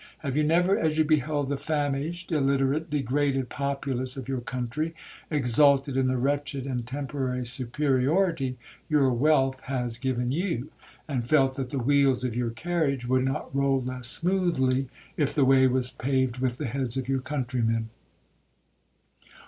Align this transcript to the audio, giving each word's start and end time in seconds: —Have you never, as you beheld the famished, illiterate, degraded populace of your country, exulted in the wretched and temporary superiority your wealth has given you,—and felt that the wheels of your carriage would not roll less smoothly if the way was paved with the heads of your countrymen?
—Have 0.23 0.35
you 0.35 0.43
never, 0.43 0.79
as 0.79 0.97
you 0.97 1.03
beheld 1.03 1.47
the 1.49 1.57
famished, 1.57 2.31
illiterate, 2.31 2.89
degraded 2.89 3.49
populace 3.49 4.17
of 4.17 4.27
your 4.27 4.41
country, 4.41 4.95
exulted 5.29 5.95
in 5.95 6.07
the 6.07 6.17
wretched 6.17 6.65
and 6.65 6.87
temporary 6.87 7.45
superiority 7.45 8.57
your 8.89 9.13
wealth 9.13 9.59
has 9.65 9.99
given 9.99 10.31
you,—and 10.31 11.27
felt 11.29 11.53
that 11.53 11.69
the 11.69 11.77
wheels 11.77 12.23
of 12.23 12.35
your 12.35 12.49
carriage 12.49 13.05
would 13.07 13.25
not 13.25 13.53
roll 13.55 13.79
less 13.79 14.07
smoothly 14.07 14.89
if 15.17 15.35
the 15.35 15.45
way 15.45 15.67
was 15.67 15.91
paved 15.91 16.39
with 16.39 16.57
the 16.57 16.65
heads 16.65 16.97
of 16.97 17.07
your 17.07 17.21
countrymen? 17.21 17.89